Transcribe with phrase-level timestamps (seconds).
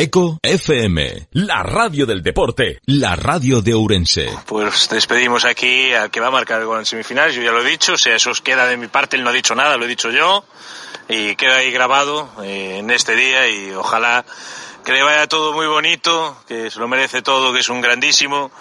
[0.00, 4.30] Eco FM, la radio del deporte, la radio de Ourense.
[4.46, 7.66] Pues despedimos aquí al que va a marcar el gol en semifinales, yo ya lo
[7.66, 9.76] he dicho, o sea, eso os queda de mi parte, él no ha dicho nada,
[9.76, 10.44] lo he dicho yo,
[11.08, 14.24] y queda ahí grabado eh, en este día y ojalá
[14.84, 18.52] que le vaya todo muy bonito, que se lo merece todo, que es un grandísimo.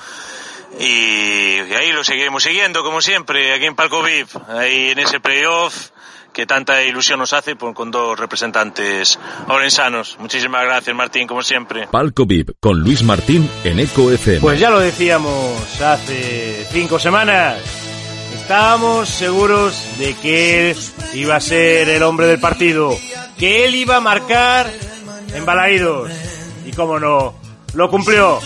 [0.80, 5.20] Y, y ahí lo seguiremos siguiendo, como siempre, aquí en Palco VIP, ahí en ese
[5.20, 5.92] playoff
[6.38, 10.18] que tanta ilusión nos hace por- con dos representantes orensanos.
[10.20, 11.88] Muchísimas gracias, Martín, como siempre.
[11.88, 14.40] Palco VIP con Luis Martín en Eco FM.
[14.42, 17.58] Pues ya lo decíamos hace cinco semanas.
[18.40, 20.78] Estábamos seguros de que él
[21.16, 22.96] iba a ser el hombre del partido,
[23.40, 24.72] que él iba a marcar
[25.34, 26.12] en Balaídos.
[26.68, 27.34] Y cómo no,
[27.74, 28.40] lo cumplió.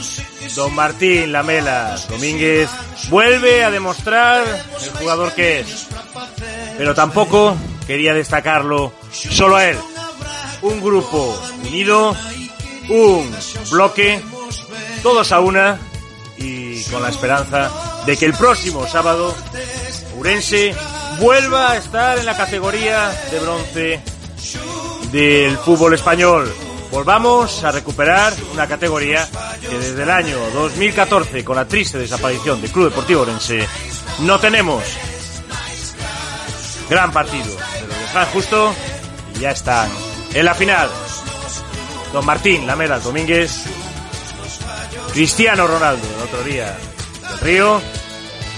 [0.55, 2.69] Don Martín Lamela Domínguez
[3.09, 4.43] vuelve a demostrar
[4.81, 5.87] el jugador que es.
[6.77, 7.55] Pero tampoco
[7.91, 9.77] quería destacarlo solo a él.
[10.61, 12.15] Un grupo unido,
[12.87, 13.35] un
[13.69, 14.21] bloque,
[15.03, 15.77] todos a una
[16.37, 17.69] y con la esperanza
[18.05, 19.35] de que el próximo sábado
[20.15, 20.73] Urense
[21.19, 24.01] vuelva a estar en la categoría de bronce
[25.11, 26.49] del fútbol español.
[26.91, 29.27] Volvamos a recuperar una categoría
[29.69, 33.67] que desde el año 2014, con la triste desaparición del Club Deportivo Orense,
[34.19, 34.81] no tenemos.
[36.89, 37.57] Gran partido
[38.33, 38.75] Justo
[39.35, 39.89] y ya están
[40.33, 40.89] en la final.
[42.11, 43.63] Don Martín Lamelas Domínguez,
[45.13, 46.77] Cristiano Ronaldo, el otro día
[47.29, 47.81] del Río,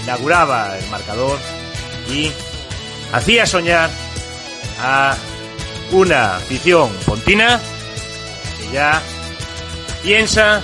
[0.02, 1.38] inauguraba el marcador
[2.12, 2.32] y
[3.12, 3.90] hacía soñar
[4.80, 5.16] a
[5.92, 7.60] una afición pontina
[8.58, 9.00] que ya
[10.02, 10.60] piensa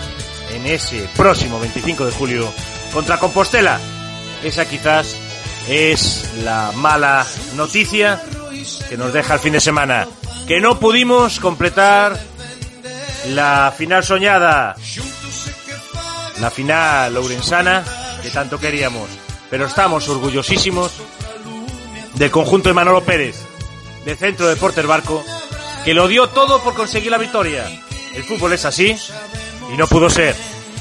[0.52, 2.52] en ese próximo 25 de julio
[2.92, 3.78] contra Compostela.
[4.42, 5.16] Esa quizás
[5.68, 7.24] es la mala
[7.54, 8.20] noticia
[8.90, 10.08] que nos deja el fin de semana.
[10.48, 12.18] Que no pudimos completar
[13.28, 14.74] la final soñada,
[16.40, 17.84] la final lourensana
[18.20, 19.08] que tanto queríamos.
[19.48, 20.90] Pero estamos orgullosísimos
[22.14, 23.36] del conjunto de Manolo Pérez,
[24.04, 25.24] del Centro de Deportes Barco,
[25.84, 27.64] que lo dio todo por conseguir la victoria.
[28.16, 28.96] El fútbol es así
[29.72, 30.34] y no pudo ser,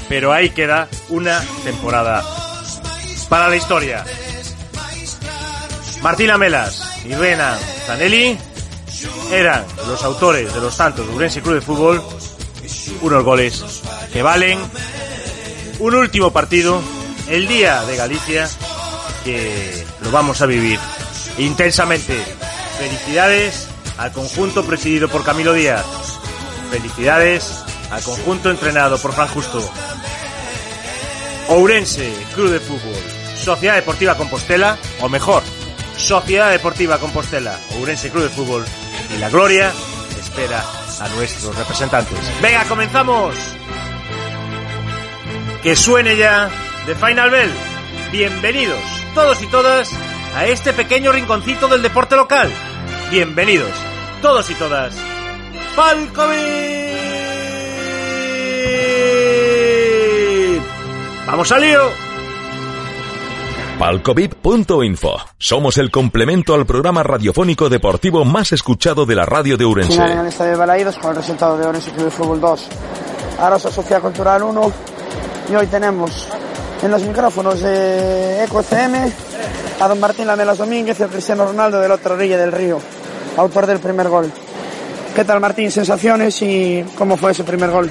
[0.08, 2.24] pero ahí queda una temporada
[3.28, 4.04] para la historia.
[6.02, 7.56] Martín Amelas y Renan
[7.90, 8.38] Zanelli
[9.32, 12.00] eran los autores de los tantos de Urense Club de Fútbol,
[13.02, 13.64] unos goles
[14.12, 14.60] que valen
[15.80, 16.80] un último partido,
[17.28, 18.48] el día de Galicia,
[19.24, 20.78] que lo vamos a vivir
[21.38, 22.16] intensamente.
[22.78, 23.66] Felicidades
[23.98, 25.84] al conjunto presidido por Camilo Díaz.
[26.70, 29.68] Felicidades al conjunto entrenado por Fran Justo.
[31.48, 33.02] Ourense Club de Fútbol,
[33.36, 35.42] Sociedad Deportiva Compostela, o mejor,
[36.00, 38.64] Sociedad Deportiva Compostela, Ourense Club de Fútbol
[39.14, 39.70] y la gloria
[40.18, 40.64] espera
[40.98, 42.18] a nuestros representantes.
[42.40, 43.34] Venga, comenzamos.
[45.62, 46.50] Que suene ya
[46.86, 47.52] de Final Bell.
[48.10, 48.80] Bienvenidos
[49.14, 49.92] todos y todas
[50.34, 52.50] a este pequeño rinconcito del deporte local.
[53.10, 53.70] Bienvenidos
[54.22, 54.94] todos y todas.
[55.76, 56.38] ¡Falcovid!
[61.26, 62.09] ¡Vamos al lío!
[63.80, 65.16] Palcovip.info.
[65.38, 69.88] Somos el complemento al programa radiofónico deportivo más escuchado de la radio de Final en
[69.88, 70.20] Urense.
[70.20, 72.66] el Estadio de Balaídos con el resultado de Orense Club de Fútbol 2,
[73.40, 74.72] Arosa Sociedad Cultural 1
[75.50, 76.28] y hoy tenemos
[76.82, 79.12] en los micrófonos de Eco FM
[79.80, 82.78] a don Martín Lamelas Domínguez y a Cristiano Ronaldo del otro orilla del río,
[83.38, 84.30] autor del primer gol.
[85.16, 85.70] ¿Qué tal Martín?
[85.70, 87.90] ¿Sensaciones y cómo fue ese primer gol?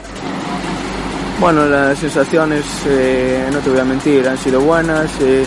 [1.40, 5.10] Bueno, las sensaciones, eh, no te voy a mentir, han sido buenas.
[5.22, 5.46] eh,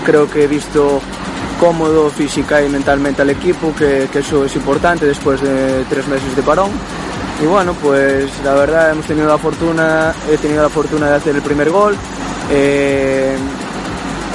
[0.00, 1.00] creo que he visto
[1.58, 6.34] cómodo física y mentalmente al equipo, que, que eso es importante después de tres meses
[6.34, 6.70] de parón.
[7.42, 11.34] Y bueno, pues la verdad hemos tenido la fortuna, he tenido la fortuna de hacer
[11.36, 11.96] el primer gol.
[12.50, 13.36] Eh,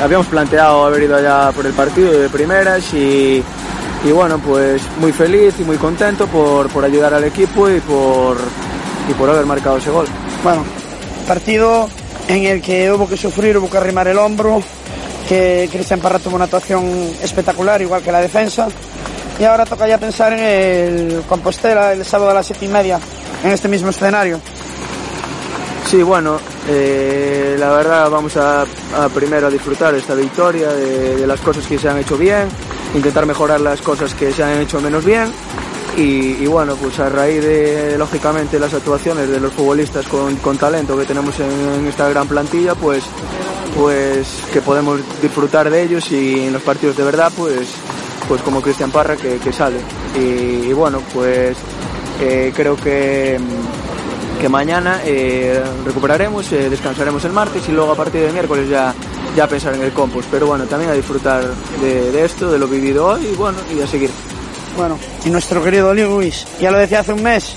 [0.02, 3.44] habíamos planteado haber ido allá por el partido de primeras y,
[4.04, 8.38] y bueno, pues muy feliz y muy contento por, por ayudar al equipo y por,
[9.10, 10.08] y por haber marcado ese gol.
[10.44, 10.64] Bueno,
[11.28, 11.88] partido
[12.28, 14.64] en el que hubo que sufrir, hubo que arrimar el hombro,
[15.28, 16.86] que Cristian Parra tuvo una actuación
[17.22, 18.68] espectacular, igual que la defensa.
[19.40, 23.00] Y ahora toca ya pensar en el Compostela el sábado a las siete y media.
[23.44, 24.40] en este mismo escenario.
[25.90, 28.66] Sí, bueno, eh, la verdad vamos a,
[29.14, 32.48] primero a disfrutar esta victoria, de, las cosas que se han hecho bien,
[32.96, 35.32] intentar mejorar las cosas que se han hecho menos bien
[35.96, 40.58] y, y bueno, pues a raíz de, lógicamente, las actuaciones de los futbolistas con, con
[40.58, 43.04] talento que tenemos en, en esta gran plantilla, pues,
[43.76, 47.68] pues que podemos disfrutar de ellos y en los partidos de verdad, pues,
[48.28, 49.78] pues como Cristian Parra que, que sale.
[50.16, 51.58] Y, bueno, pues
[52.22, 53.38] eh, creo que,
[54.40, 58.94] que mañana eh, recuperaremos, eh, descansaremos el martes y luego a partir del miércoles ya,
[59.36, 60.30] ya pensar en el compost.
[60.32, 61.44] Pero bueno, también a disfrutar
[61.82, 64.10] de, de esto, de lo vivido hoy y bueno, y a seguir.
[64.78, 67.56] Bueno, y nuestro querido Luis, ya lo decía hace un mes,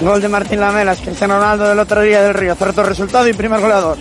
[0.00, 3.60] gol de Martín Lamelas, Cristiano Ronaldo del otro día del Río, cierto resultado y primer
[3.60, 3.96] goleador.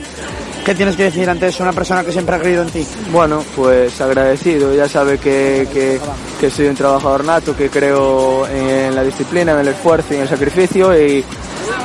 [0.67, 2.85] ¿Qué tienes que decir ante eso, una persona que siempre ha creído en ti?
[3.09, 4.75] Bueno, pues agradecido.
[4.75, 5.97] Ya sabe que, que,
[6.41, 10.23] que soy un trabajador nato, que creo en la disciplina, en el esfuerzo y en
[10.23, 11.23] el sacrificio y,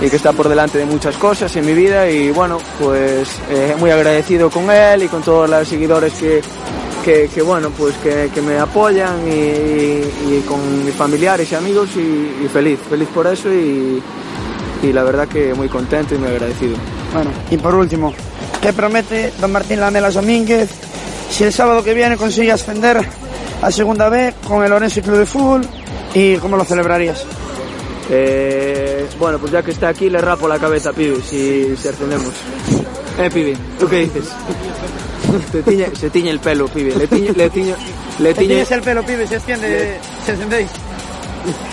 [0.00, 3.76] y que está por delante de muchas cosas en mi vida y bueno, pues eh,
[3.79, 6.43] muy agradecido con él y con todos los seguidores que,
[7.05, 11.55] que, que bueno, pues que, que me apoyan y, y, y con mis familiares y
[11.55, 14.02] amigos y, y feliz, feliz por eso y,
[14.82, 16.75] y la verdad que muy contento y muy agradecido.
[17.12, 18.12] Bueno, y por último,
[18.62, 20.70] ¿qué promete don Martín Lamelas Domínguez
[21.31, 23.00] si el sábado que viene consigue ascender
[23.61, 25.67] a Segunda B con el Orense Club de Fútbol
[26.14, 27.25] y cómo lo celebrarías?
[28.11, 31.88] Eh, bueno, pues ya que está aquí le rapo la cabeza a Pibi si, si
[31.88, 32.32] ascendemos.
[33.19, 34.25] Eh, Pibi, ¿tú qué dices?
[35.65, 36.93] Tiñe- se tiñe el pelo, Pibi.
[36.93, 37.75] Le tiñe, le tiñe,
[38.19, 39.26] le ¿Te tiñe, tienes el pelo, pibe?
[39.26, 39.99] ¿Se extiende?
[40.26, 40.69] ¿Se encendéis?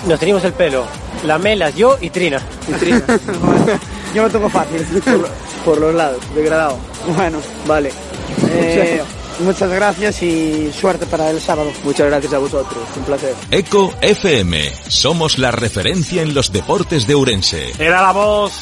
[0.07, 0.85] Nos teníamos el pelo.
[1.25, 2.39] Lamelas, yo y Trina.
[2.67, 3.01] y trina
[4.15, 4.85] Yo lo tengo fácil.
[5.65, 6.77] Por los lados, degradado.
[7.15, 7.91] bueno, Vale.
[8.51, 9.01] eh,
[9.39, 11.71] muchas gracias y suerte para el sábado.
[11.83, 13.33] Muchas gracias a vosotros, un placer.
[13.51, 14.71] Eco FM.
[14.87, 17.71] Somos la referencia en los deportes de Urense.
[17.79, 18.53] Era la voz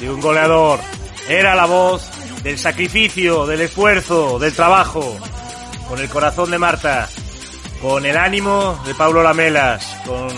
[0.00, 0.80] de un goleador.
[1.28, 2.02] Era la voz
[2.42, 5.16] del sacrificio, del esfuerzo, del trabajo.
[5.88, 7.08] Con el corazón de Marta.
[7.82, 9.84] Con el ánimo de Pablo Lamelas.
[10.06, 10.28] Con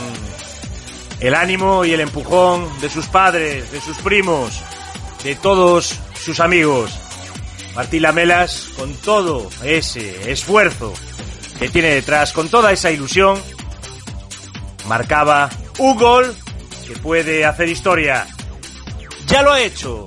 [1.20, 4.58] el ánimo y el empujón de sus padres, de sus primos,
[5.22, 6.90] de todos sus amigos.
[7.74, 10.92] Martín Lamelas, con todo ese esfuerzo
[11.58, 13.40] que tiene detrás, con toda esa ilusión,
[14.86, 16.34] marcaba un gol
[16.86, 18.26] que puede hacer historia.
[19.26, 20.06] Ya lo ha hecho.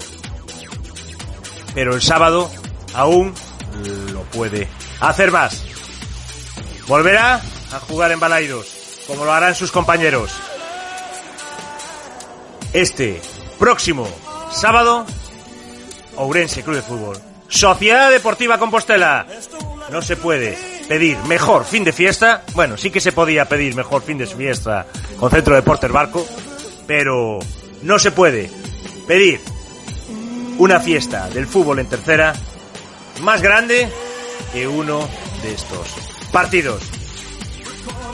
[1.73, 2.51] Pero el sábado
[2.93, 3.33] aún
[4.11, 4.67] lo puede
[4.99, 5.63] hacer más.
[6.87, 8.67] Volverá a jugar en Balaidos,
[9.07, 10.31] como lo harán sus compañeros.
[12.73, 13.21] Este
[13.57, 14.07] próximo
[14.53, 15.05] sábado,
[16.15, 17.17] Ourense Club de Fútbol.
[17.47, 19.25] Sociedad Deportiva Compostela.
[19.91, 20.57] No se puede
[20.87, 22.43] pedir mejor fin de fiesta.
[22.53, 24.85] Bueno, sí que se podía pedir mejor fin de fiesta
[25.19, 26.25] con Centro Deportes Barco,
[26.87, 27.39] pero
[27.81, 28.49] no se puede
[29.07, 29.39] pedir
[30.57, 32.33] una fiesta del fútbol en tercera
[33.21, 33.89] más grande
[34.51, 35.07] que uno
[35.41, 35.87] de estos
[36.31, 36.81] partidos.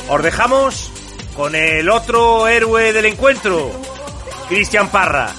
[0.10, 0.92] Os dejamos
[1.36, 3.72] con el otro héroe del encuentro,
[4.48, 5.32] Cristian Parra.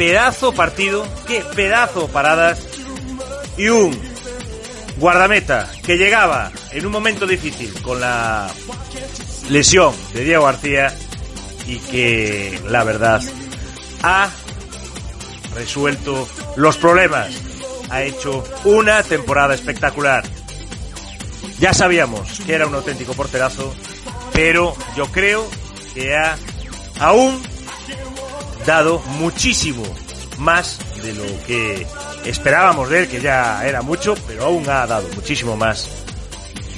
[0.00, 2.58] Pedazo partido, qué pedazo paradas
[3.58, 3.94] y un
[4.96, 8.48] guardameta que llegaba en un momento difícil con la
[9.50, 10.90] lesión de Diego García
[11.66, 13.20] y que la verdad
[14.02, 14.30] ha
[15.54, 16.26] resuelto
[16.56, 17.34] los problemas.
[17.90, 20.24] Ha hecho una temporada espectacular.
[21.58, 23.74] Ya sabíamos que era un auténtico porterazo,
[24.32, 25.46] pero yo creo
[25.92, 26.38] que ha
[27.00, 27.49] aún
[28.66, 29.82] dado muchísimo
[30.38, 31.86] más de lo que
[32.24, 35.88] esperábamos de él, que ya era mucho, pero aún ha dado muchísimo más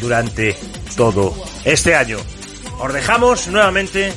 [0.01, 0.57] durante
[0.97, 1.35] todo
[1.65, 2.19] este año.
[2.81, 4.12] Os dejamos nuevamente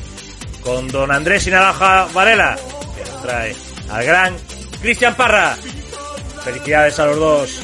[0.63, 2.57] con don Andrés Sinalaja Varela,
[2.95, 3.55] que nos trae
[3.91, 4.36] al gran
[4.81, 5.55] Cristian Parra.
[6.43, 7.62] Felicidades a los dos.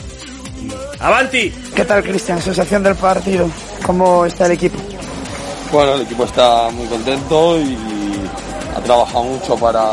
[1.00, 1.51] ¡Avanti!
[1.75, 2.41] ¿Qué tal, Cristian?
[2.41, 3.50] Sensación del partido.
[3.86, 4.77] ¿Cómo está el equipo?
[5.72, 7.90] Bueno, el equipo está muy contento y
[8.75, 9.83] ha trabajado mucho para,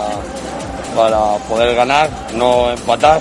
[0.96, 3.20] para poder ganar, no empatar.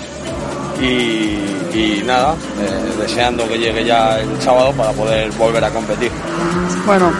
[0.79, 1.39] Y,
[1.73, 6.11] y nada, eh, deseando que llegue ya el sábado para poder volver a competir.
[6.85, 7.11] Bueno,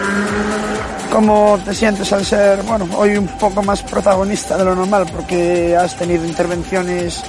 [1.11, 5.05] ¿cómo te sientes al ser, bueno, hoy un poco más protagonista de lo normal?
[5.11, 7.21] Porque has tenido intervenciones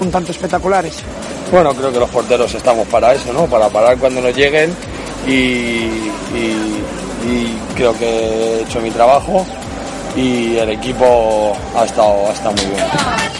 [0.00, 0.96] un tanto espectaculares.
[1.50, 3.46] Bueno, creo que los porteros estamos para eso, ¿no?
[3.46, 4.74] Para parar cuando nos lleguen
[5.26, 6.82] y, y-
[7.26, 9.46] y creo que he hecho mi trabajo
[10.16, 12.86] y el equipo ha estado, ha estado muy bien.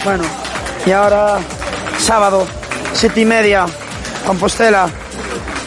[0.03, 0.23] Bueno,
[0.85, 1.37] y ahora,
[1.97, 2.45] sábado,
[2.93, 3.65] siete y media,
[4.25, 4.89] Compostela.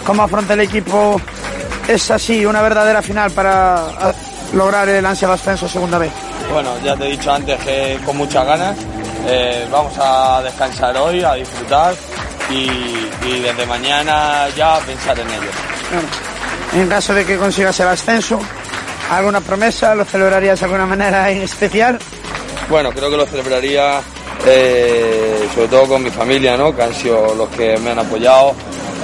[0.04, 1.20] ¿Cómo afronta el equipo?
[1.86, 4.14] Es así, una verdadera final para
[4.52, 6.12] lograr el ansiado ascenso a segunda vez.
[6.52, 8.76] Bueno, ya te he dicho antes que con muchas ganas.
[9.26, 11.94] Eh, vamos a descansar hoy, a disfrutar
[12.50, 12.70] y,
[13.26, 15.50] y desde mañana ya pensar en ello.
[15.92, 16.08] Bueno,
[16.74, 18.40] en caso de que consigas el ascenso,
[19.10, 19.94] ¿alguna promesa?
[19.94, 21.98] ¿Lo celebrarías de alguna manera en especial?
[22.68, 24.00] Bueno, creo que lo celebraría
[24.46, 26.74] eh, sobre todo con mi familia, ¿no?
[26.74, 28.54] que han sido los que me han apoyado,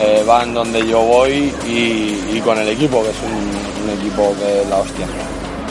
[0.01, 4.35] eh, van donde yo voy y, y con el equipo, que es un, un equipo
[4.39, 5.07] que es la hostia.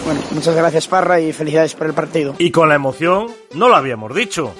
[0.05, 2.35] Bueno, muchas gracias Parra y felicidades por el partido.
[2.37, 4.53] Y con la emoción, no lo habíamos dicho.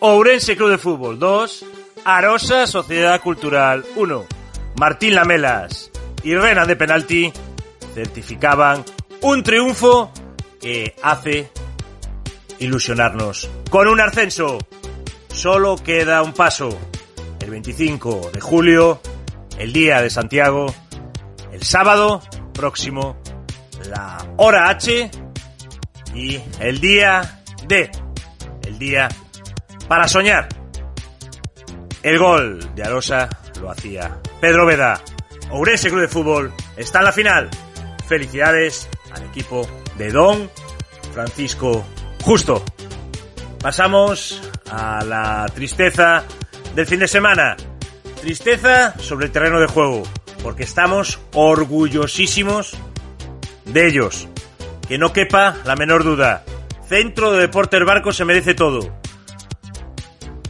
[0.00, 1.64] Ourense Club de Fútbol 2,
[2.04, 4.24] Arosa Sociedad Cultural 1.
[4.78, 5.90] Martín Lamelas
[6.22, 7.32] y Rena de penalti
[7.94, 8.84] certificaban
[9.22, 10.12] un triunfo
[10.60, 11.50] que hace
[12.58, 13.50] ilusionarnos.
[13.70, 14.58] Con un ascenso,
[15.28, 16.76] solo queda un paso.
[17.40, 19.00] El 25 de julio,
[19.58, 20.66] el día de Santiago,
[21.52, 22.22] el sábado
[22.52, 23.20] próximo,
[23.88, 25.10] la hora H
[26.14, 27.90] y el día D,
[28.66, 29.08] el día
[29.86, 30.48] para soñar.
[32.02, 33.28] El gol de Arosa
[33.60, 35.00] lo hacía Pedro Veda.
[35.50, 37.50] Ourense Club de Fútbol está en la final.
[38.06, 40.50] Felicidades al equipo de Don
[41.12, 41.84] Francisco
[42.22, 42.64] Justo.
[43.60, 46.24] Pasamos a la tristeza
[46.74, 47.56] del fin de semana.
[48.20, 50.02] Tristeza sobre el terreno de juego,
[50.42, 52.76] porque estamos orgullosísimos
[53.64, 54.28] de ellos.
[54.86, 56.44] Que no quepa la menor duda.
[56.88, 59.00] Centro de Deportes Barco se merece todo.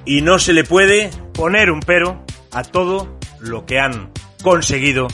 [0.04, 4.10] Y no se le puede poner un pero a todo lo que han
[4.42, 5.08] conseguido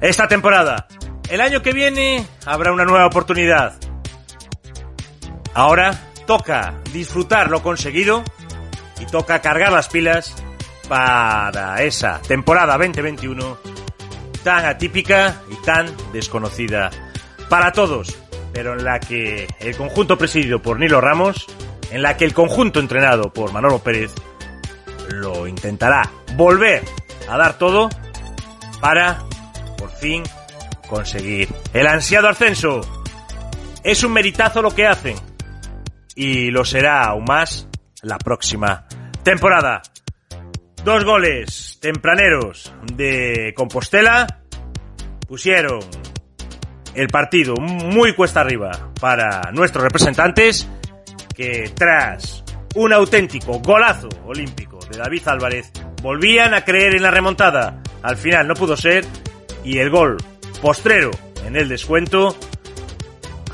[0.00, 0.88] esta temporada.
[1.28, 3.74] El año que viene habrá una nueva oportunidad.
[5.54, 8.22] Ahora toca disfrutar lo conseguido
[9.00, 10.34] y toca cargar las pilas
[10.88, 13.58] para esa temporada 2021
[14.44, 16.90] tan atípica y tan desconocida
[17.48, 18.16] para todos,
[18.52, 21.46] pero en la que el conjunto presidido por Nilo Ramos,
[21.90, 24.12] en la que el conjunto entrenado por Manolo Pérez
[25.08, 26.84] lo intentará volver
[27.28, 27.88] a dar todo
[28.80, 29.24] para
[29.76, 30.22] por fin
[30.86, 32.80] conseguir el ansiado ascenso.
[33.82, 35.16] Es un meritazo lo que hacen
[36.14, 37.68] y lo será aún más
[38.02, 38.86] la próxima
[39.22, 39.82] temporada.
[40.84, 44.42] Dos goles tempraneros de Compostela
[45.26, 45.80] pusieron
[46.94, 50.68] el partido muy cuesta arriba para nuestros representantes
[51.34, 52.42] que tras
[52.74, 55.70] un auténtico golazo olímpico de David Álvarez
[56.02, 57.82] volvían a creer en la remontada.
[58.02, 59.04] Al final no pudo ser
[59.64, 60.16] y el gol
[60.56, 61.10] postrero
[61.44, 62.36] en el descuento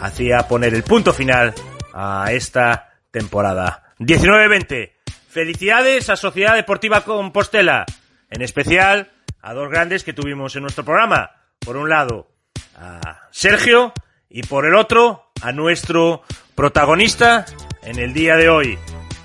[0.00, 1.54] hacía poner el punto final
[1.94, 3.94] a esta temporada.
[3.98, 4.92] 19-20.
[5.28, 7.86] Felicidades a Sociedad Deportiva Compostela,
[8.30, 11.30] en especial a dos grandes que tuvimos en nuestro programa.
[11.58, 12.30] Por un lado,
[12.76, 13.92] a Sergio
[14.28, 16.22] y por el otro, a nuestro
[16.54, 17.46] protagonista
[17.82, 18.78] en el día de hoy,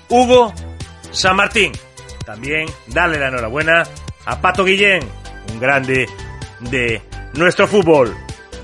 [0.08, 0.54] Hugo
[1.10, 1.72] San Martín.
[2.24, 3.84] También darle la enhorabuena
[4.26, 5.02] a Pato Guillén,
[5.50, 6.06] un grande
[6.60, 7.02] de
[7.38, 8.14] nuestro fútbol.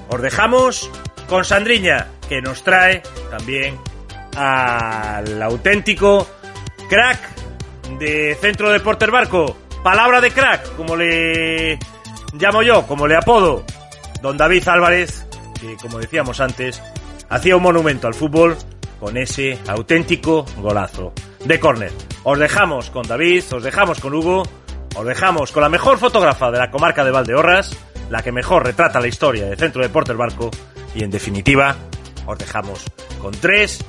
[0.08, 0.90] Os dejamos
[1.28, 3.78] con Sandriña, que nos trae también
[4.36, 6.28] al auténtico
[6.88, 7.18] crack
[7.98, 9.56] de Centro Deportes Barco.
[9.82, 11.78] Palabra de crack, como le
[12.34, 13.64] llamo yo, como le apodo.
[14.20, 15.26] Don David Álvarez,
[15.60, 16.82] que como decíamos antes,
[17.28, 18.56] hacía un monumento al fútbol
[18.98, 21.12] con ese auténtico golazo
[21.44, 21.92] de córner.
[22.22, 24.42] Os dejamos con David, os dejamos con Hugo,
[24.96, 27.76] os dejamos con la mejor fotógrafa de la comarca de Valdeorras,
[28.10, 30.50] la que mejor retrata la historia de Centro Deportes Barco
[30.94, 31.76] y en definitiva
[32.26, 32.84] os dejamos
[33.20, 33.84] con tres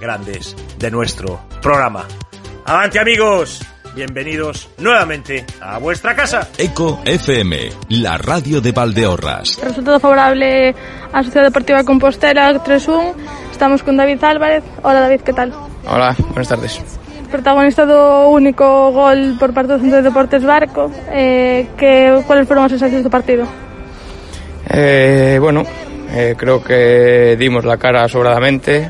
[0.00, 2.06] grandes de nuestro programa.
[2.66, 3.62] Avante amigos,
[3.94, 6.48] bienvenidos nuevamente a vuestra casa.
[6.58, 9.58] Eco FM, la radio de Valdeorras.
[9.62, 10.74] Resultado favorable
[11.12, 13.14] a Sociedad Deportiva de Compostela 3-1.
[13.52, 14.64] Estamos con David Álvarez.
[14.82, 15.52] Hola David, ¿qué tal?
[15.86, 16.80] Hola, buenas tardes.
[17.34, 22.62] protagonista do único gol por parte do Centro de Deportes Barco, eh, que, cuáles foron
[22.62, 23.42] as sensacións do partido?
[24.70, 25.66] Eh, bueno,
[26.14, 28.86] eh, creo que dimos la cara sobradamente,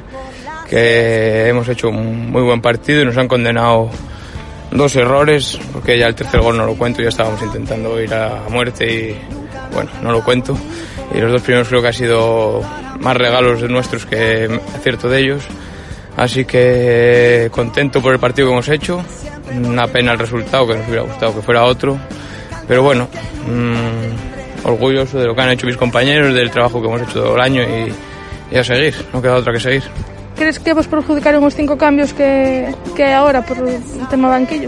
[0.69, 3.89] que hemos hecho un muy buen partido y nos han condenado
[4.71, 8.45] dos errores, porque ya el tercer gol no lo cuento, ya estábamos intentando ir a
[8.51, 9.17] muerte y
[9.73, 10.53] bueno, no lo cuento.
[11.15, 12.61] Y los dos primeros creo que ha sido
[13.01, 15.43] más regalos nuestros que acierto de ellos.
[16.17, 19.05] Así que contento por el partido que hemos hecho.
[19.53, 21.99] Una pena el resultado, que nos hubiera gustado que fuera otro.
[22.67, 23.09] Pero bueno,
[23.47, 27.37] mmm, orgulloso de lo que han hecho mis compañeros, del trabajo que hemos hecho todo
[27.37, 27.93] el año y,
[28.55, 29.83] y a seguir, no queda otra que seguir.
[30.37, 34.67] Crees que vos perjudicaron os cinco cambios que, que hai agora por o tema banquillo?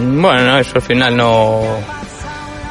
[0.00, 1.60] Bueno, no, eso al final no,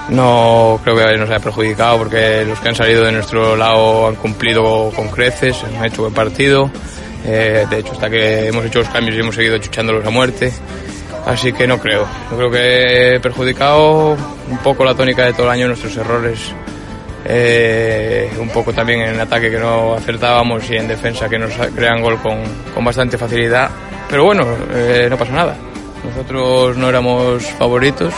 [0.10, 4.16] no creo que nos haya perjudicado porque los que han salido de nuestro lado han
[4.16, 6.72] cumplido con creces, han hecho buen partido
[7.26, 10.52] Eh, de hecho, hasta que hemos hecho los cambios y hemos seguido chuchándolos a muerte.
[11.26, 12.08] Así que no creo.
[12.30, 14.16] Yo creo que he perjudicado
[14.50, 16.54] un poco la tónica de todo el año nuestros errores.
[17.28, 22.04] Eh, un poco también en ataque que no acertábamos y en defensa que nos crean
[22.04, 23.72] gol con, con bastante facilidad.
[24.08, 25.56] Pero bueno, eh, no pasa nada.
[26.06, 28.14] Nosotros no éramos favoritos,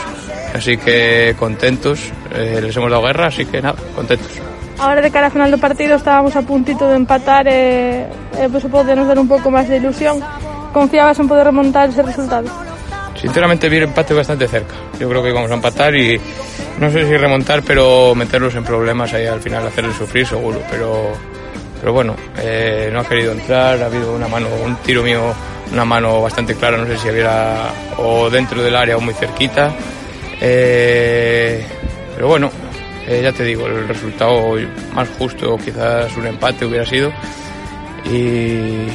[0.54, 2.12] así que contentos.
[2.34, 4.32] Eh, les hemos dado guerra, así que nada, contentos.
[4.78, 8.06] Ahora de cara a final do partido estábamos a puntito de empatar e,
[8.38, 10.22] e pues, pode nos dar un pouco máis de ilusión.
[10.70, 12.46] Confiabas en poder remontar ese resultado?
[13.18, 14.74] Sinceramente vi el empate bastante cerca.
[15.00, 16.20] Yo creo que íbamos a empatar y
[16.78, 20.62] no sé si remontar, pero meterlos en problemas ahí al final, hacerles sufrir seguro.
[20.70, 21.10] Pero,
[21.80, 25.34] pero bueno, eh, no ha querido entrar, ha habido una mano, un tiro mío,
[25.72, 29.72] una mano bastante clara, no sé si hubiera o dentro del área o muy cerquita.
[30.40, 31.66] Eh,
[32.14, 32.50] pero bueno,
[33.08, 34.54] eh, ya te digo, el resultado
[34.92, 37.10] más justo quizás un empate hubiera sido.
[38.04, 38.86] Y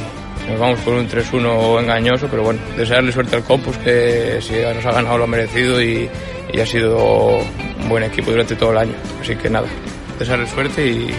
[0.48, 4.86] nos vamos con un 3-1 engañoso, pero bueno, desearle suerte al Compus que si nos
[4.86, 6.08] ha ganado lo ha merecido y,
[6.52, 8.94] y, ha sido un buen equipo durante todo el año.
[9.20, 9.66] Así que nada,
[10.18, 11.14] desearle suerte y,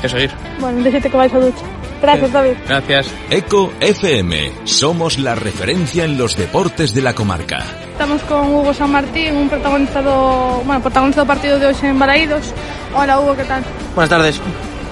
[0.00, 0.30] y a seguir.
[0.60, 1.64] Bueno, decirte que vais a ducha.
[2.00, 2.54] Gracias, David.
[2.68, 3.14] Gracias.
[3.30, 4.52] Eco FM.
[4.64, 7.87] Somos la referencia en los deportes de la comarca.
[7.98, 12.54] Estamos con Hugo San Martín, un protagonizado, bueno, protagonizado partido de hoy en Balaídos.
[12.94, 13.64] Hola, Hugo, ¿qué tal?
[13.96, 14.40] Buenas tardes.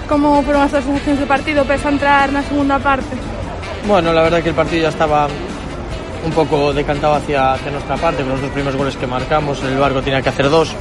[0.09, 3.15] ¿Cómo fueron as sensacións do partido pese a entrar na segunda parte?
[3.87, 5.31] Bueno, la verdad que el partido ya estaba
[6.27, 9.79] un poco decantado hacia, hacia nuestra parte, con los dos primeros goles que marcamos, el
[9.79, 10.75] Barco tenía que hacer dos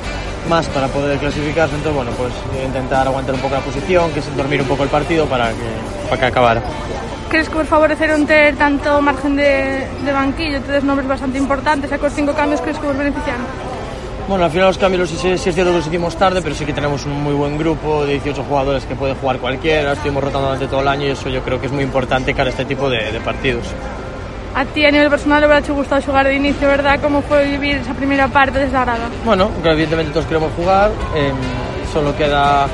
[0.50, 4.28] más para poder clasificarse, entonces bueno, pues intentar aguantar un poco la posición, que es
[4.34, 5.70] dormir un poco el partido para que,
[6.10, 6.62] para que acabara.
[7.36, 12.00] Crees que os favoreceron ter tanto margen de, de banquillo, tedes nombres bastante importantes, e
[12.00, 13.44] cos cinco cambios crees que vos beneficiaron?
[14.32, 16.64] Bueno, al final los cambios sí, sí es cierto que los hicimos tarde, pero sí
[16.64, 20.48] que tenemos un muy buen grupo de 18 jugadores que puede jugar cualquiera, estuvimos rotando
[20.48, 22.64] durante todo el año y eso yo creo que es muy importante cara a este
[22.64, 23.68] tipo de, de partidos.
[24.56, 27.02] A ti a nivel personal le hubiera gustado jugar de inicio, ¿verdad?
[27.04, 29.10] ¿Cómo fue vivir esa primera parte de esa grada?
[29.26, 31.34] Bueno, evidentemente todos queremos jugar, eh,
[31.92, 32.70] solo queda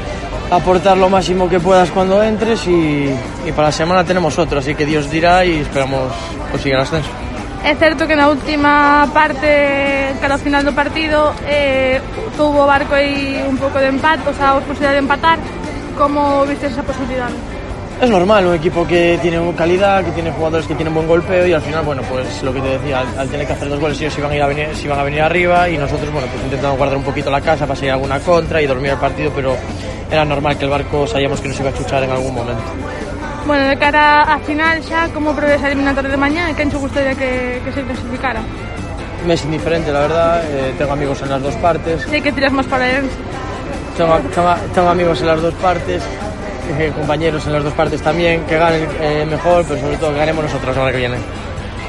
[0.51, 3.09] aportar lo máximo que puedas cuando entres y,
[3.45, 6.11] y para la semana tenemos otro, así que Dios dirá y esperamos
[6.51, 7.09] conseguir el ascenso.
[7.63, 12.01] É certo que na última parte, cara ao final do partido, eh,
[12.33, 15.37] tuvo Barco aí un pouco de empate, o sea, a posibilidad de empatar.
[15.93, 17.37] Como viste esa posibilidade?
[18.01, 21.53] Es normal, un equipo que tiene calidad, que tiene jugadores que tienen buen golpeo y
[21.53, 24.01] al final, bueno, pues lo que te decía, al, al tener que hacer dos goles
[24.01, 26.43] ellos iban a, ir a venir, se iban a venir arriba y nosotros, bueno, pues
[26.43, 29.55] intentamos guardar un poquito la casa para seguir alguna contra y dormir el partido, pero
[30.11, 32.61] era normal que el barco sabíamos que nos iba a chuchar en algún momento.
[33.47, 36.77] Bueno, de cara a final xa, como prevés a eliminatoria de mañá e quen che
[36.77, 38.43] gustaría que, que se clasificara?
[39.25, 42.05] Me es indiferente, la verdad, eh, tengo amigos en las dos partes.
[42.05, 43.17] Sei que tiras máis para Erense.
[43.97, 46.03] Tengo, tengo, tengo amigos en las dos partes,
[46.77, 50.19] eh, compañeros en las dos partes también, que ganen eh, mejor, pero sobre todo que
[50.21, 51.17] ganemos nosotros la semana que viene.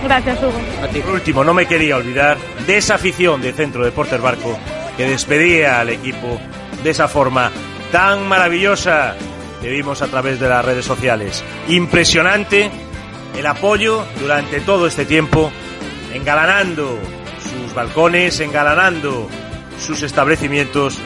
[0.05, 0.59] Gracias, Hugo.
[0.83, 1.01] A ti.
[1.01, 4.59] Por último, no me quería olvidar de esa afición de Centro Deportes Barco
[4.97, 6.41] que despedía al equipo
[6.83, 7.53] de esa forma
[7.93, 9.15] tan maravillosa
[9.61, 11.45] que vimos a través de las redes sociales.
[11.69, 12.71] Impresionante
[13.37, 15.53] el apoyo durante todo este tiempo,
[16.13, 16.99] engalanando
[17.39, 19.29] sus balcones, engalanando
[19.79, 20.99] sus establecimientos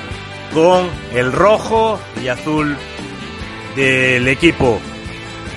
[0.55, 2.77] con el rojo y azul
[3.75, 4.81] del equipo.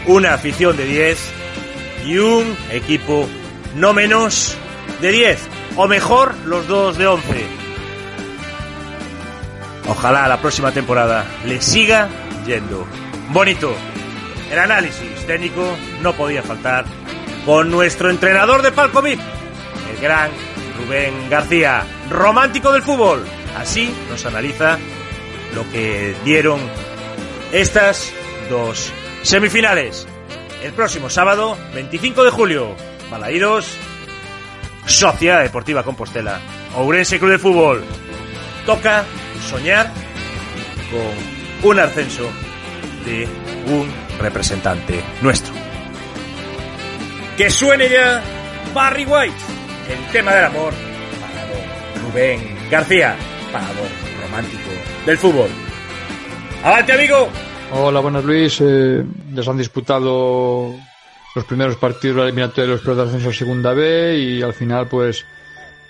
[0.08, 1.32] Una afición de 10
[2.06, 3.28] y un equipo
[3.76, 4.58] no menos
[5.00, 7.69] de 10, o mejor los dos de 11.
[9.90, 12.08] Ojalá la próxima temporada le siga
[12.46, 12.86] yendo.
[13.30, 13.74] Bonito.
[14.52, 16.86] El análisis técnico no podía faltar
[17.46, 19.20] con nuestro entrenador de palco VIP,
[19.92, 20.30] el gran
[20.78, 23.26] Rubén García, romántico del fútbol.
[23.58, 24.78] Así nos analiza
[25.56, 26.60] lo que dieron
[27.52, 28.12] estas
[28.50, 28.92] dos
[29.24, 30.08] semifinales.
[30.64, 32.76] El próximo sábado, 25 de julio,
[33.10, 33.76] Balaídos,
[34.86, 36.40] Sociedad Deportiva Compostela,
[36.76, 37.84] Ourense Club de Fútbol.
[38.66, 39.06] Toca
[39.48, 39.92] soñar
[40.92, 42.30] con un ascenso
[43.06, 43.28] de
[43.68, 45.54] un representante nuestro.
[47.38, 48.22] Que suene ya
[48.74, 49.36] Barry White,
[49.90, 50.74] el tema del amor
[51.22, 53.16] para don Rubén García,
[53.52, 53.66] para
[54.22, 54.70] romántico
[55.06, 55.50] del fútbol.
[56.64, 57.30] ¡Adelante, amigo!
[57.72, 58.60] Hola, buenas Luis.
[58.62, 60.76] Eh, ya se han disputado
[61.36, 64.54] los primeros partidos de la eliminatoria de los de ascenso a Segunda B y al
[64.54, 65.26] final, pues,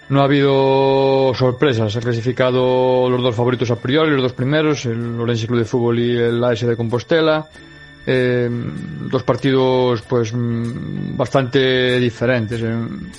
[0.10, 1.92] no ha habido sorpresas.
[1.92, 5.66] Se han clasificado los dos favoritos a priori, los dos primeros, el Orense Club de
[5.66, 7.48] Fútbol y el AS de Compostela.
[8.06, 12.62] Eh, dos partidos, pues, mm, bastante diferentes.
[12.62, 13.12] En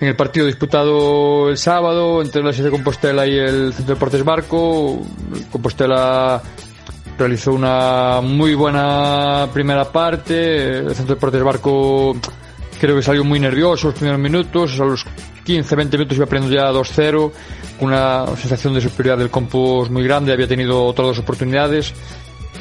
[0.00, 4.24] el partido disputado el sábado entre el AS de Compostela y el Centro de Deportes
[4.24, 5.02] Barco,
[5.50, 6.40] Compostela
[7.18, 10.78] realizó una muy buena primera parte.
[10.78, 12.16] El centro de deportes Barco
[12.80, 14.80] creo que salió muy nervioso los primeros minutos.
[15.48, 17.32] 15, 20 minutos iba perdiendo ya 2-0.
[17.80, 20.30] Una sensación de superioridad del Compos muy grande.
[20.30, 21.94] Había tenido otras dos oportunidades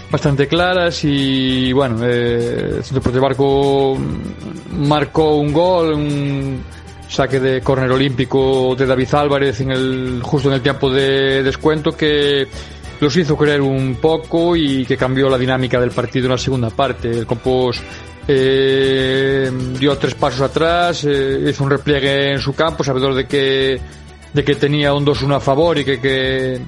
[0.10, 3.98] bastante claras y bueno, eh, el centro de Barco
[4.78, 6.64] marcó un gol, un
[7.10, 11.92] saque de córner olímpico de David Álvarez en el, justo en el tiempo de descuento
[11.92, 12.48] que
[13.02, 16.70] los hizo creer un poco y que cambió la dinámica del partido en la segunda
[16.70, 17.10] parte.
[17.10, 17.82] El Compos
[18.28, 23.80] eh, dio tres pasos atrás, eh, hizo un repliegue en su campo, sabedor de que,
[24.34, 26.62] de que tenía un 2-1 a favor y que, que,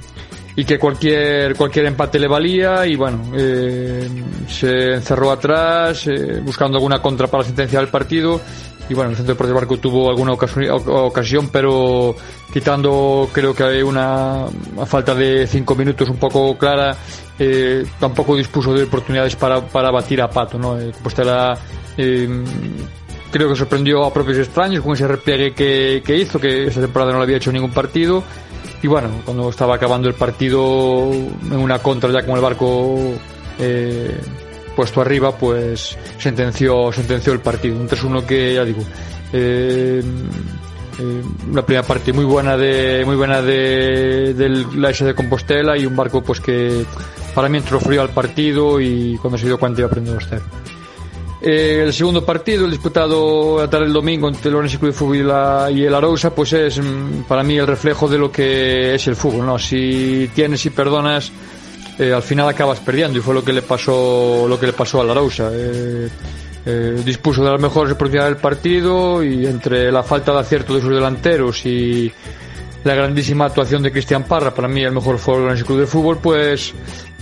[0.55, 4.07] y que cualquier, cualquier empate le valía y bueno, eh,
[4.47, 8.41] se encerró atrás eh, buscando alguna contra para la sentencia del partido
[8.89, 12.15] y bueno, el Centro Deportivo Barco tuvo alguna ocasión, pero
[12.51, 14.45] quitando creo que hay una
[14.85, 16.97] falta de cinco minutos un poco clara,
[17.37, 20.79] eh, tampoco dispuso de oportunidades para, para batir a Pato, ¿no?
[20.79, 21.55] Eh, Compostela
[21.97, 22.43] eh,
[23.31, 27.19] creo que sorprendió a propios extraños con ese repliegue que, hizo, que esa temporada no
[27.19, 28.23] le había hecho ningún partido.
[28.81, 32.97] Y bueno, cuando estaba acabando el partido en una contra ya con el barco
[33.59, 34.19] eh,
[34.79, 37.75] puesto arriba, pues sentenció, sentenció el partido.
[37.75, 38.79] Un 3-1 que, ya digo,
[39.33, 44.33] eh, eh, una primera parte muy buena de muy buena de,
[44.77, 46.85] la S de Compostela y un barco pues que
[47.35, 50.41] para mí entró frío al partido y cuando se dio cuenta iba aprendiendo a estar.
[51.41, 54.97] Eh, el segundo partido, el disputado a tarde el domingo entre el Orense Club de
[54.97, 59.07] Fútbol y, el Arousa, pues es mm, para mí el reflejo de lo que es
[59.07, 59.59] el fútbol, ¿no?
[59.59, 61.33] Si tienes y perdonas,
[61.99, 65.01] eh, al final acabas perdiendo y fue lo que le pasó lo que le pasó
[65.01, 65.13] a la
[65.51, 66.09] eh,
[66.65, 70.81] eh, dispuso de las mejores oportunidades del partido y entre la falta de acierto de
[70.81, 72.11] sus delanteros y
[72.85, 76.19] la grandísima actuación de Cristian Parra, para mí el mejor fue el Club de Fútbol,
[76.19, 76.73] pues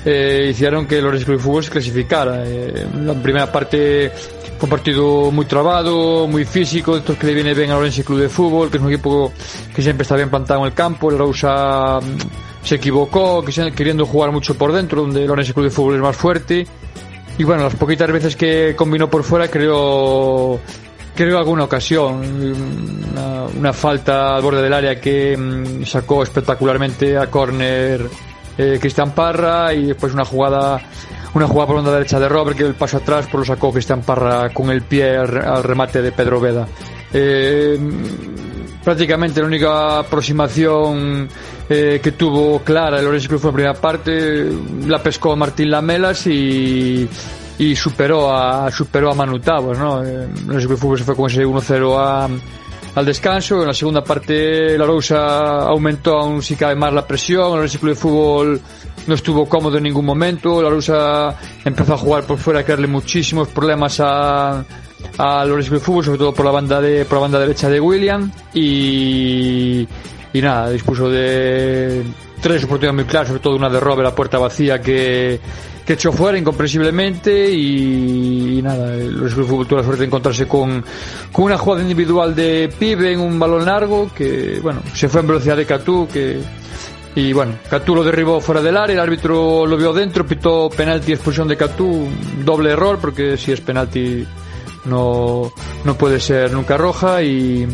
[0.05, 2.43] eh, hicieron que el Orense Club de Fútbol se clasificara.
[2.45, 7.71] la primera parte fue un partido muy trabado, muy físico, estos que le viene bien
[7.71, 9.33] al Orense Club de Fútbol, que es un equipo
[9.73, 11.99] que siempre está bien plantado en el campo, el Rosa
[12.67, 16.15] se equivocó, queriendo jugar mucho por dentro, donde el Orense Club de Fútbol es más
[16.17, 16.67] fuerte.
[17.37, 20.59] Y bueno, las poquitas veces que combinó por fuera, creo,
[21.15, 22.21] creo alguna ocasión,
[23.57, 28.05] una, falta al borde del área que mm, sacó espectacularmente a córner
[28.57, 30.81] eh, Cristian Parra y después una jugada
[31.33, 33.71] una jugada por la derecha de Robert que el paso atrás por pues lo sacó
[33.71, 36.67] Cristian Parra con el pie al, remate de Pedro Veda.
[37.13, 37.77] Eh,
[38.87, 41.27] prácticamente la única aproximación
[41.67, 44.49] eh, que tuvo clara el Orense Club fue la primera parte,
[44.85, 47.05] la pescó Martín Lamelas y,
[47.75, 50.05] superó a superó a Manu ¿no?
[50.05, 52.39] Eh, el Orense Club Fútbol se fue con ese 1-0
[52.95, 57.61] al descanso, en la segunda parte la Rosa aumentó aún si cabe más la presión,
[57.61, 58.61] el Club de Fútbol
[59.05, 62.87] no estuvo cómodo en ningún momento, la Rosa empezó a jugar por fuera, a crearle
[62.87, 64.63] muchísimos problemas a
[65.17, 67.79] a Lorenzo de Fútbol, sobre todo por la banda de por la banda derecha de
[67.79, 69.87] William y
[70.33, 72.03] y nada, dispuso de
[72.41, 75.39] tres oportunidades muy claras, sobre todo una de Robert a puerta vacía que,
[75.85, 80.83] que echó fuera incomprensiblemente y, nada, los de fútbol tuvo la suerte de encontrarse con,
[81.31, 85.27] con una jugada individual de Pibe en un balón largo que, bueno, se fue en
[85.27, 86.39] velocidad de Catú que
[87.15, 91.13] y bueno, Catú lo derribó fuera del área, el árbitro lo vio dentro, pitó penalti
[91.13, 92.07] expulsión de Catú,
[92.45, 94.23] doble error porque si es penalti
[94.85, 95.51] no,
[95.83, 97.67] no puede ser nunca roja y,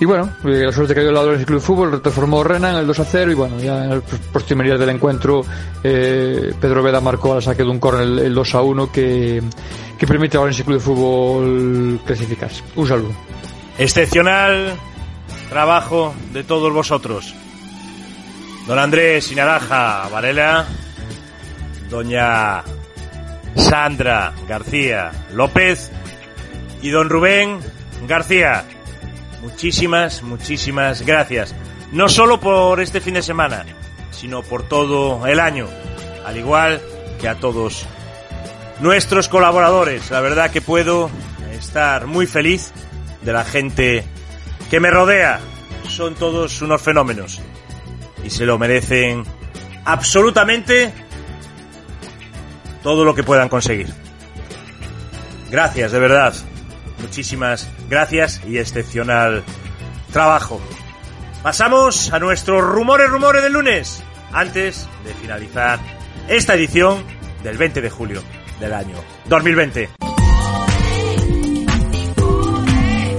[0.00, 2.86] y bueno, eh, la suerte cayó al lado del Club de Fútbol, transformó Renan el
[2.86, 5.42] 2 a 0 y bueno, ya en las postrimerías del encuentro
[5.82, 9.42] eh, Pedro Veda marcó al saque de un córner el, 2 a 1 que,
[9.98, 12.62] que permite al Club de Fútbol clasificarse.
[12.76, 13.12] Un saludo.
[13.78, 14.74] Excepcional
[15.50, 17.34] trabajo de todos vosotros.
[18.66, 20.64] Don Andrés Inaraja Varela,
[21.90, 22.62] doña
[23.56, 25.90] Sandra García López,
[26.82, 27.60] y don Rubén
[28.06, 28.64] García.
[29.42, 31.54] Muchísimas, muchísimas gracias.
[31.92, 33.64] No solo por este fin de semana,
[34.10, 35.66] sino por todo el año.
[36.24, 36.80] Al igual
[37.20, 37.86] que a todos
[38.80, 40.10] nuestros colaboradores.
[40.10, 41.10] La verdad que puedo
[41.52, 42.72] estar muy feliz
[43.22, 44.04] de la gente
[44.70, 45.40] que me rodea.
[45.88, 47.40] Son todos unos fenómenos.
[48.24, 49.24] Y se lo merecen
[49.84, 50.92] absolutamente
[52.82, 53.92] todo lo que puedan conseguir.
[55.50, 56.34] Gracias, de verdad.
[57.00, 59.42] Muchísimas gracias y excepcional
[60.12, 60.60] trabajo.
[61.42, 65.78] Pasamos a nuestros rumores, rumores del lunes, antes de finalizar
[66.28, 67.02] esta edición
[67.42, 68.22] del 20 de julio
[68.60, 69.88] del año 2020.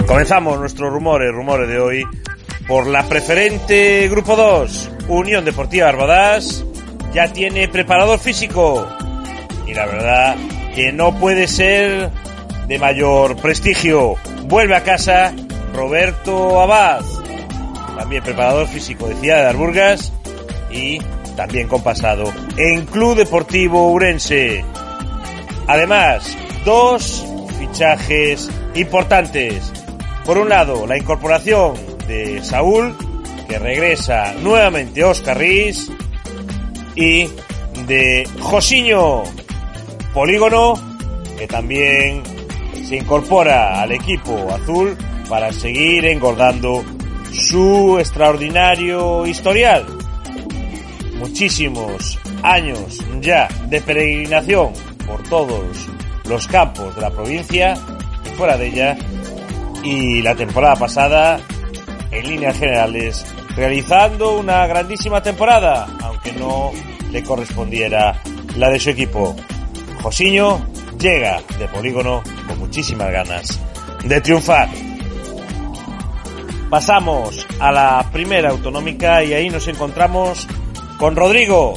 [0.06, 2.04] Comenzamos nuestros rumores, rumores de hoy,
[2.68, 6.64] por la preferente Grupo 2, Unión Deportiva Barbadas,
[7.12, 8.86] ya tiene preparador físico.
[9.66, 10.36] y la verdad
[10.74, 12.10] que no puede ser
[12.72, 14.14] de mayor prestigio.
[14.44, 15.34] Vuelve a casa
[15.74, 17.02] Roberto Abad,
[17.98, 20.10] también preparador físico de Ciudad de Arburgas
[20.70, 20.98] y
[21.36, 24.64] también con pasado en Club Deportivo Urense.
[25.66, 27.26] Además, dos
[27.58, 29.70] fichajes importantes.
[30.24, 31.74] Por un lado, la incorporación
[32.08, 32.96] de Saúl,
[33.50, 35.90] que regresa nuevamente Oscar Riz,
[36.94, 37.28] y
[37.86, 39.24] de Josiño
[40.14, 40.72] Polígono,
[41.36, 42.22] que también
[42.92, 44.94] se incorpora al equipo azul
[45.26, 46.84] para seguir engordando
[47.32, 49.86] su extraordinario historial.
[51.16, 54.74] Muchísimos años ya de peregrinación
[55.06, 55.88] por todos
[56.28, 57.78] los campos de la provincia
[58.26, 58.98] y fuera de ella.
[59.82, 61.40] Y la temporada pasada,
[62.10, 63.24] en líneas generales,
[63.56, 66.72] realizando una grandísima temporada, aunque no
[67.10, 68.20] le correspondiera
[68.58, 69.34] la de su equipo.
[70.02, 70.60] Josiño
[71.02, 73.60] llega de polígono con muchísimas ganas
[74.04, 74.68] de triunfar.
[76.70, 80.46] Pasamos a la primera autonómica y ahí nos encontramos
[80.98, 81.74] con Rodrigo.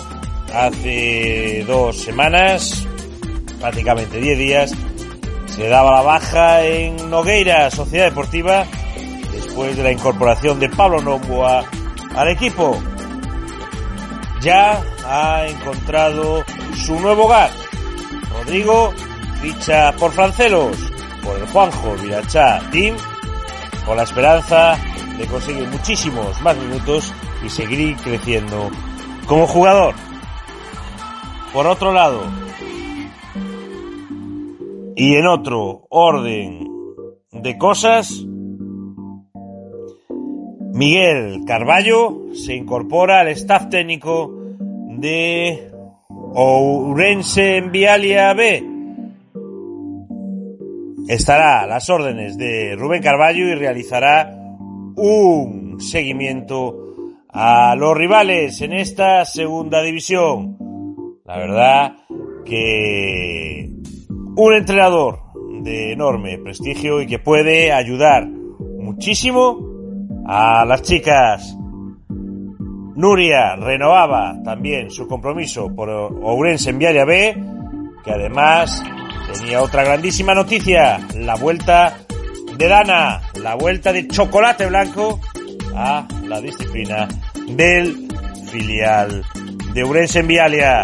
[0.53, 2.87] Hace dos semanas,
[3.59, 4.73] prácticamente diez días,
[5.47, 8.65] se daba la baja en Nogueira, Sociedad Deportiva,
[9.33, 11.65] después de la incorporación de Pablo Novoa
[12.15, 12.79] al equipo.
[14.41, 16.43] Ya ha encontrado
[16.75, 17.49] su nuevo hogar.
[18.31, 18.93] Rodrigo
[19.45, 20.75] ficha por Francelos,
[21.23, 22.95] por el Juanjo Virachá Team,
[23.85, 24.75] con la esperanza
[25.19, 27.13] de conseguir muchísimos más minutos
[27.45, 28.71] y seguir creciendo
[29.27, 29.93] como jugador.
[31.53, 32.23] Por otro lado,
[34.95, 36.67] y en otro orden
[37.31, 38.25] de cosas,
[40.73, 44.33] Miguel Carballo se incorpora al staff técnico
[44.97, 45.69] de
[46.33, 48.74] Ourense en Vialia B.
[51.07, 54.31] Estará a las órdenes de Rubén Carballo y realizará
[54.95, 56.85] un seguimiento
[57.29, 60.57] a los rivales en esta segunda división.
[61.25, 61.95] La verdad
[62.43, 63.69] que
[64.35, 65.19] un entrenador
[65.61, 69.59] de enorme prestigio y que puede ayudar muchísimo
[70.25, 71.55] a las chicas.
[72.95, 77.35] Nuria renovaba también su compromiso por Ourense en Viaria B,
[78.03, 78.81] que además
[79.37, 81.97] tenía otra grandísima noticia, la vuelta
[82.57, 85.19] de Dana, la vuelta de chocolate blanco
[85.75, 87.07] a la disciplina
[87.47, 88.07] del
[88.49, 89.23] filial
[89.73, 90.83] de Ourense en Vialia.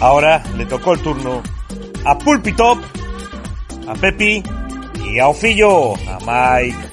[0.00, 1.42] ahora le tocó el turno
[2.04, 2.78] a Pulpitop,
[3.88, 4.42] a Pepi
[5.06, 6.90] y a Ofillo, a Mike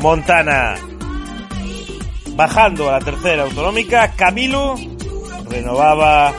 [0.00, 0.74] Montana.
[2.34, 4.74] Bajando a la tercera autonómica, Camilo
[5.48, 6.32] renovaba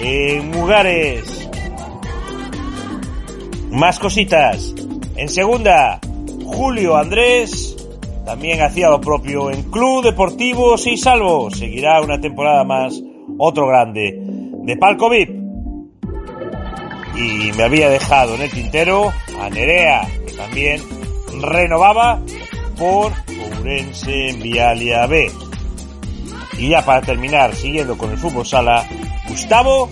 [0.00, 1.37] en Mugares.
[3.70, 4.74] Más cositas.
[5.16, 6.00] En segunda,
[6.44, 7.76] Julio Andrés
[8.24, 11.50] también hacía lo propio en Club Deportivo y Salvo.
[11.50, 13.00] Seguirá una temporada más
[13.38, 15.30] otro grande de Palco VIP.
[17.16, 20.80] Y me había dejado en el tintero a Nerea, que también
[21.40, 22.20] renovaba
[22.78, 23.12] por
[23.58, 25.30] Ourense en Vialia B.
[26.58, 28.86] Y ya para terminar, siguiendo con el fútbol sala,
[29.28, 29.88] Gustavo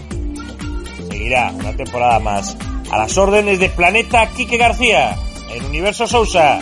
[1.09, 2.57] seguirá una temporada más
[2.91, 5.17] a las órdenes de Planeta Quique García
[5.53, 6.59] en Universo Sousa.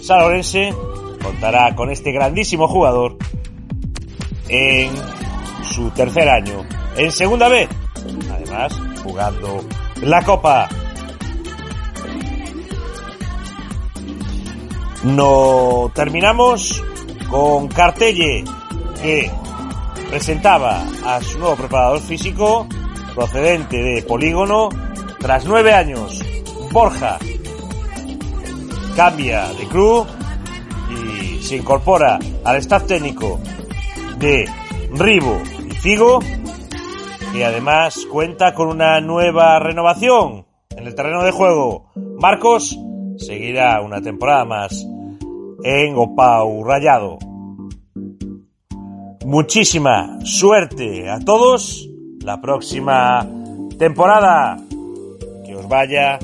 [0.00, 0.72] San Lorense
[1.22, 3.16] contará con este grandísimo jugador
[4.48, 4.90] en
[5.70, 6.64] su tercer año
[6.96, 7.68] en segunda vez,
[8.32, 9.64] además jugando
[10.02, 10.68] la Copa.
[15.04, 16.82] No terminamos
[17.30, 18.44] con Cartelle,
[19.02, 19.30] que
[20.10, 22.66] presentaba a su nuevo preparador físico
[23.14, 24.68] procedente de Polígono
[25.18, 26.22] tras nueve años.
[26.72, 27.18] Borja
[28.94, 30.06] cambia de club
[30.90, 33.38] y se incorpora al staff técnico
[34.18, 34.48] de
[34.90, 36.20] Ribo y Figo,
[37.32, 41.92] que además cuenta con una nueva renovación en el terreno de juego.
[42.18, 42.78] Marcos
[43.18, 44.86] seguirá una temporada más
[45.62, 47.18] en Opau Rayado.
[49.24, 51.88] Muchísima suerte a todos
[52.20, 53.26] la próxima
[53.78, 54.56] temporada.
[55.68, 56.18] Vaya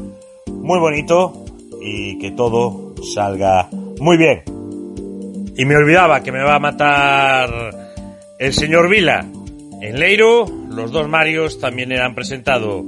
[0.46, 1.44] muy bonito
[1.80, 4.42] y que todo salga muy bien.
[5.56, 7.50] Y me olvidaba que me va a matar
[8.38, 9.26] el señor Vila.
[9.80, 12.84] En Leiro, los dos Marios también eran presentados.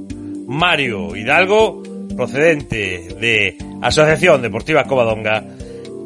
[0.47, 1.83] Mario Hidalgo,
[2.15, 5.43] procedente de Asociación Deportiva Covadonga,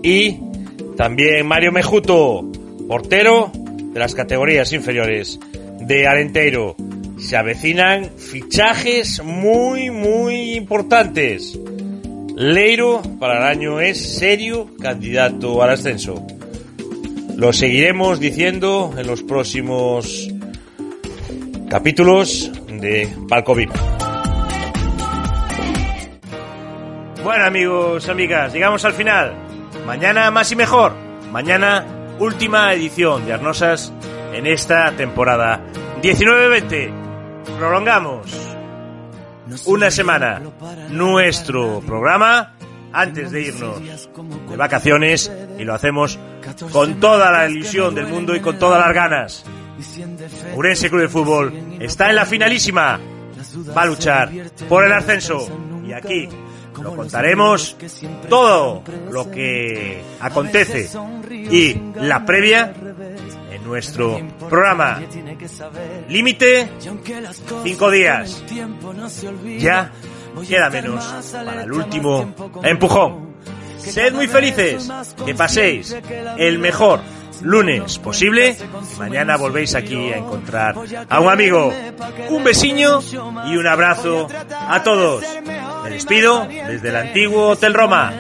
[0.02, 0.40] y
[0.98, 2.50] también Mario Mejuto,
[2.88, 5.40] portero de las categorías inferiores
[5.82, 6.76] de Alenteiro.
[7.30, 11.60] Se avecinan fichajes muy, muy importantes.
[12.36, 16.26] Leiro para el año es serio candidato al ascenso.
[17.36, 20.28] Lo seguiremos diciendo en los próximos
[21.70, 23.74] capítulos de Palco VIP.
[27.24, 29.36] Bueno amigos, amigas, llegamos al final.
[29.86, 30.96] Mañana más y mejor.
[31.32, 31.86] Mañana
[32.18, 33.94] última edición de Arnosas
[34.34, 35.62] en esta temporada
[36.02, 36.99] 19-20.
[37.60, 38.32] Prolongamos
[39.66, 40.42] una semana
[40.92, 42.54] nuestro programa
[42.94, 43.82] antes de irnos
[44.50, 46.18] de vacaciones y lo hacemos
[46.72, 49.46] con toda la ilusión del mundo y con todas las ganas.
[50.56, 52.98] Urense Club de Fútbol está en la finalísima.
[53.76, 54.32] Va a luchar
[54.70, 55.46] por el ascenso.
[55.86, 56.30] y aquí
[56.82, 57.76] lo contaremos
[58.30, 60.90] todo lo que acontece
[61.52, 62.74] y la previa
[63.70, 65.00] nuestro programa.
[66.10, 66.70] Límite,
[67.64, 68.44] cinco días.
[69.60, 69.92] Ya
[70.48, 73.30] queda menos para el último empujón.
[73.78, 74.92] Sed muy felices,
[75.26, 75.96] que paséis
[76.38, 77.02] el mejor
[77.42, 78.58] lunes posible.
[78.98, 80.76] Mañana volvéis aquí a encontrar
[81.08, 81.72] a un amigo.
[82.30, 83.00] Un besiño
[83.48, 85.24] y un abrazo a todos.
[85.84, 88.12] Me despido desde el antiguo Hotel Roma,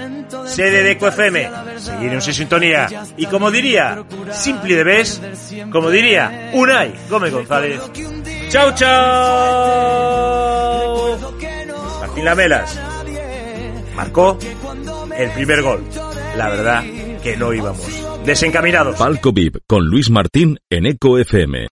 [0.45, 1.49] sede de EcoFM.
[1.77, 2.87] Seguiremos en sintonía.
[3.17, 5.21] Y como diría Simply de Bes,
[5.71, 7.81] como diría Unai Gómez González,
[8.49, 8.89] ¡Chao, chao!
[12.01, 12.79] Martín Lamelas
[13.95, 14.39] marcó
[15.15, 15.83] el primer gol.
[16.35, 16.83] La verdad
[17.21, 17.85] que no íbamos
[18.25, 18.97] desencaminados.
[18.97, 21.67] Palco VIP con Luis Martín en Eco FM.